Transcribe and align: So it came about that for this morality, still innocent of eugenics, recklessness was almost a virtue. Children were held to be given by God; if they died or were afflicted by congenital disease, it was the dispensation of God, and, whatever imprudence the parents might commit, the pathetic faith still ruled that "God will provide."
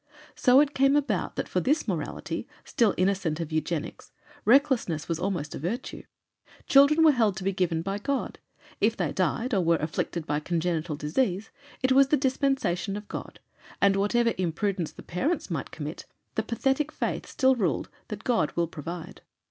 So 0.33 0.59
it 0.61 0.73
came 0.73 0.95
about 0.95 1.35
that 1.35 1.47
for 1.47 1.59
this 1.59 1.87
morality, 1.87 2.47
still 2.65 2.95
innocent 2.97 3.39
of 3.39 3.51
eugenics, 3.51 4.11
recklessness 4.45 5.07
was 5.07 5.19
almost 5.19 5.53
a 5.53 5.59
virtue. 5.59 6.01
Children 6.65 7.03
were 7.03 7.11
held 7.11 7.37
to 7.37 7.43
be 7.43 7.51
given 7.53 7.83
by 7.83 7.99
God; 7.99 8.39
if 8.79 8.97
they 8.97 9.11
died 9.13 9.53
or 9.53 9.61
were 9.61 9.75
afflicted 9.75 10.25
by 10.25 10.39
congenital 10.39 10.95
disease, 10.95 11.51
it 11.83 11.91
was 11.91 12.07
the 12.07 12.17
dispensation 12.17 12.97
of 12.97 13.07
God, 13.09 13.39
and, 13.79 13.95
whatever 13.95 14.33
imprudence 14.39 14.91
the 14.91 15.03
parents 15.03 15.51
might 15.51 15.69
commit, 15.69 16.07
the 16.33 16.41
pathetic 16.41 16.91
faith 16.91 17.27
still 17.27 17.53
ruled 17.53 17.87
that 18.07 18.23
"God 18.23 18.51
will 18.55 18.67
provide." 18.67 19.21